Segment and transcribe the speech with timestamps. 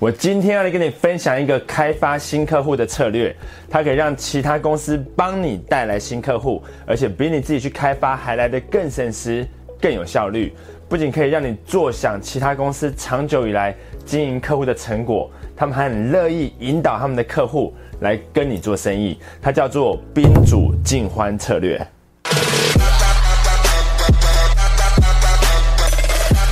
[0.00, 3.36] 我今天要来跟你分享一个开发新客户的策略，
[3.68, 9.46] 它可以让其他公司帮你带来新客户，而且比你自己去开发还来得更省时、
[9.78, 10.54] 更有效率。
[10.88, 13.76] 不仅可以让你坐享其他公司长久以来
[14.06, 19.20] 经营客户的成果，他们还很乐意引导他们的客户来跟你做生意。
[19.42, 21.78] 它叫做宾主尽欢策略。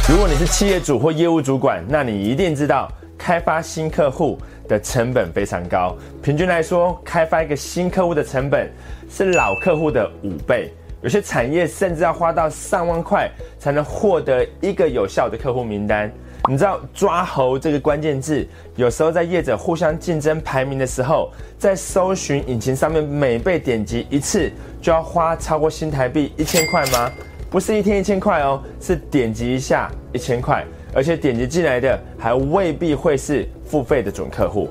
[0.06, 2.92] 如果你是企业主或业务主管，那你一定知道。
[3.28, 8.72] 开发新客户的成本非常高，平均来说，开发一个新客户的成本
[9.10, 10.72] 是老客户的五倍。
[11.02, 16.10] 有些产业甚至要花到上万块才能获得一个有效的客户名单。
[16.48, 24.50] 你知道“抓猴”这个关键字，有时候在业者互相竞争排名的时候，在搜寻引擎上面每被点击一次
[24.80, 27.12] 就要花超过新台币一千块吗？
[27.50, 30.64] 不是一天一千块哦，是点击一下一千块。
[30.94, 34.68] 而且点击进来的还未必会是付费的准客户。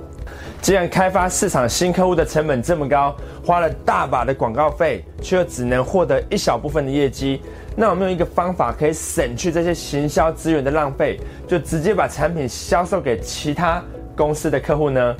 [0.62, 3.16] 既然开发市场新客户的成本这么高，
[3.46, 7.42] 花了大把的广告费，却又只能获得一小部分的业绩，
[7.76, 13.82] 那有没有一个方法可以省去这些行销资源的浪费，就直接把产品销售给其他
[14.16, 15.16] 公司的客户呢？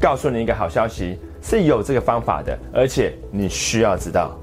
[0.00, 4.38] 告诉你一个好消息，是有这个方法的，而且你需要知道。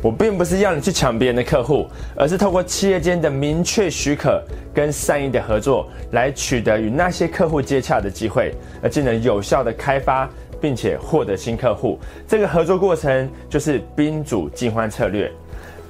[0.00, 10.28] 我并不是要你去抢别人的客户，而是透过企业间的明确许可跟善意的合作，来取得与那些客户接洽的机会，而进而有效的开发
[10.60, 11.98] 并且获得新客户。
[12.28, 15.30] 这个合作过程就是宾主尽欢策略。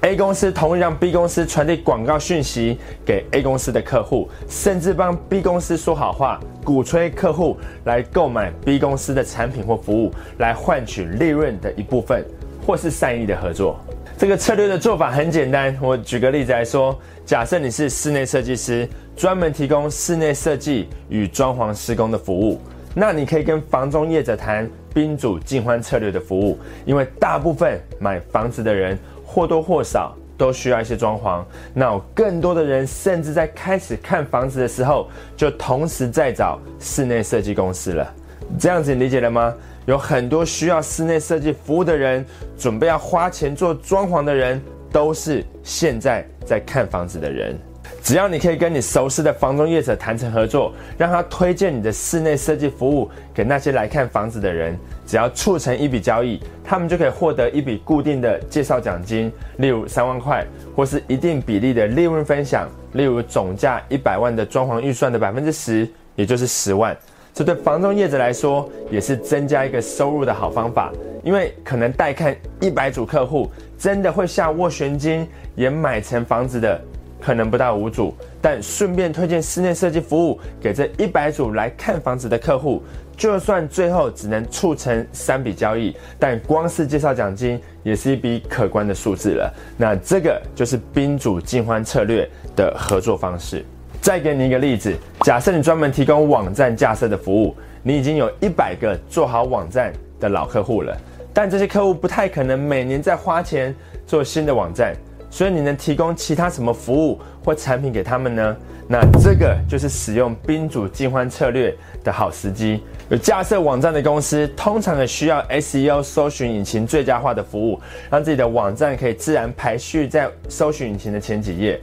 [0.03, 12.25] A 公司同意让 B 公司传递广告讯息给 A 公司的客户，甚至帮 B 公司说好话，鼓吹客户来购买 B 公司的产品或服务，来换取利润的一部分，
[12.69, 13.81] 或是善意的合作。
[14.19, 16.95] 这个策略的做法很简单，我举个例子来说，
[17.25, 22.61] 假设你是室内设计师，专门提供室内设计与装潢施工的服务，
[22.95, 38.15] 那你可以跟房中业者谈宾主尽欢策略的服务，因为大部分买房子的人或多或少都需要一些装潢，那更多的人甚至在开始看房子的时候，就同时在找室内设计公司了。
[38.59, 39.53] 这样子你理解了吗？
[39.87, 42.25] 有很多需要室内设计服务的人，
[42.59, 44.61] 准备要花钱做装潢的人，
[44.93, 47.59] 都是现在在看房子的人。
[48.03, 66.97] 只要你可以跟你熟悉的房东业者谈成合作，让他推荐你的室内设计服务给那些来看房子的人，只要促成一笔交易，他们就可以获得一笔固定的介绍奖金，例如三万块，或是一定比例的利润分享，例如总价一百万的装潢预算的百分之十，也就是十万。
[67.39, 76.81] 这对房东业者来说也是增加一个收入的好方法，因为可能带看一百组客户，真的会下斡旋金也买成房子的，
[77.21, 78.13] 可能不到五组，
[78.43, 82.83] 但顺便推荐室内设计服务给这一百组来看房子的客户，
[83.17, 89.55] 就算最后只能促成三笔交易，但光是介绍奖金也是一笔可观的数字了。
[89.77, 93.65] 那这个就是宾主尽欢策略的合作方式。
[94.01, 100.97] 再给你一个例子，假设你专门提供网站架设的服务，你已经有一百个做好网站的老客户了，
[101.35, 103.75] 但这些客户不太可能每年再花钱
[104.07, 104.95] 做新的网站，
[105.31, 108.57] 所以你能提供其他什么服务或产品给他们呢？
[108.91, 112.83] 那这个就是使用宾主尽欢策略的好时机。
[113.11, 117.79] 有架设网站的公司，通常也需要 SEO 搜寻引擎最佳化的服务，
[118.11, 121.79] 让自己的网站可以自然排序在搜寻引擎的前几页。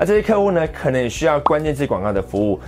[0.00, 2.58] 而这些客户呢，可能也需要关键字广告的服务、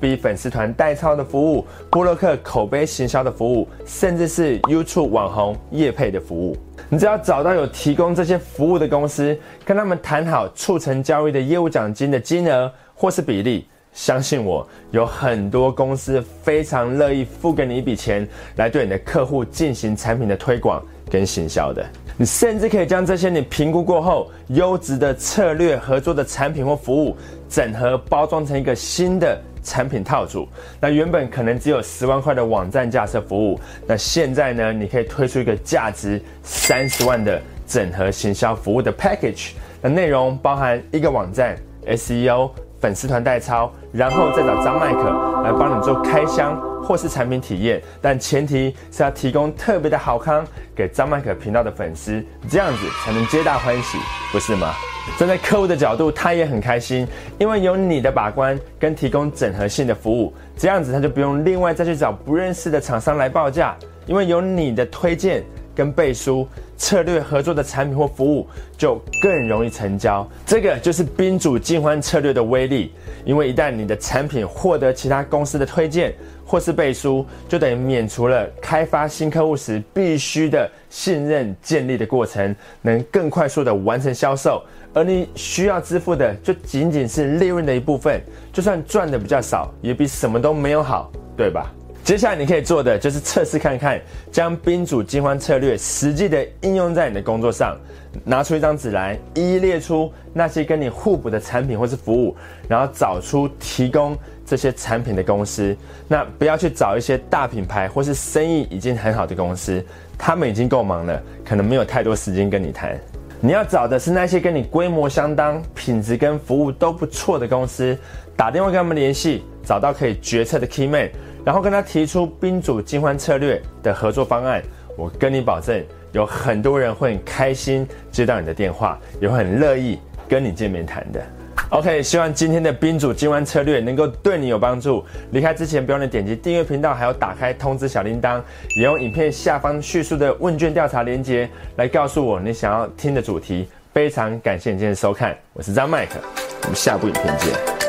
[0.00, 6.56] FB 粉丝团代操的服务、布洛克口碑行销的服务，甚至是 YouTube 网红业配的服务。
[6.88, 21.84] 你只要找到有提供这些服务的公司，跟他们谈好促成交易的业务奖金的金额或是比例，相信我，有很多公司非常乐意付给你一笔钱，来对你的客户进行产品的推广跟行销的。
[22.16, 27.16] 你甚至可以将这些你评估过后优质的策略合作的产品或服务
[27.48, 30.48] 整合包装成一个新的产品套组。
[30.80, 39.52] 那原本可能只有十万块的网站架设服务，那现在呢，你可以推出一个价值三十万的整合行销服务的 package。
[39.80, 41.56] 那内容包含一个网站
[41.86, 42.50] SEO、
[42.80, 46.60] 粉丝团代操，然后再找张麦克来帮你做开箱。
[46.82, 53.98] 或是产品体验，但前提是要提供特别的好康给张麦可频道的粉丝，这样子才能皆大欢喜，
[54.32, 54.72] 不是吗？
[55.18, 57.06] 站在客户的角度，他也很开心，
[57.38, 63.74] 因为有你的把关跟提供整合性的服务，这样子他就不用另外再去找不认识的厂商来报价，
[64.06, 65.42] 因为有你的推荐
[65.74, 66.46] 跟背书，
[66.78, 68.48] 策略合作的产品或服务
[68.78, 70.26] 就更容易成交。
[70.46, 72.92] 这个就是宾主尽欢策略的威力。
[73.24, 76.14] 因为一旦你的产品获得其他公司的推荐
[76.46, 84.62] 或是背书，就等于免除了开发新客户时必须的信任建立的过程，能更快速的完成销售。
[84.94, 88.18] 而你需要支付的就仅仅是利润的一部分，
[88.50, 91.70] 就算赚的比较少，也比什么都没有好，对吧？
[92.08, 94.00] 接下来你可以做的就是测试看看，
[94.32, 97.76] 将宾主尽欢策略实际的应用在你的工作上。
[98.24, 102.34] 拿出一张纸来，一一列出那些跟你互补的产品或是服务，
[102.66, 104.16] 然后找出提供
[104.46, 105.76] 这些产品的公司。
[106.08, 109.84] 那不要去找一些大品牌或是生意已经很好的公司，
[110.16, 112.98] 他们已经够忙了，可能没有太多时间跟你谈。
[113.38, 117.94] 你要找的是那些跟你规模相当、品质跟服务都不错的公司，
[118.34, 121.10] 打电话跟他们联系，找到可以决策的 key man。
[121.48, 124.62] 然后跟他提出宾主尽欢策略的合作方案，
[124.98, 129.98] 我跟你保证，有很多人会很开心接到你的电话，也会很乐意
[130.28, 131.22] 跟你见面谈的。
[131.70, 135.02] OK，希望今天的宾主尽欢策略能够对你有帮助。
[135.30, 138.42] 离开之前，不要忘记点击订阅频道，还有打开通知小铃铛，
[138.76, 143.66] 也用影片下方叙述的问卷调查连接来告诉我你想要听的主题。
[143.94, 146.20] 非常感谢你今天的收看，我是张麦克，
[146.64, 147.87] 我们下部影片见。